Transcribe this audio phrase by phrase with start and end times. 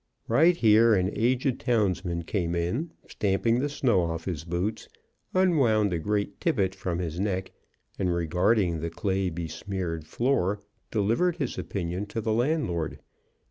[0.27, 4.89] Right here an aged townsman came in, stamping the snow off his boots,
[5.35, 7.51] unwound a great tippet from his neck,
[7.99, 10.59] and regarding the clay besmeared floor,
[10.89, 12.97] delivered his opinion to the landlord.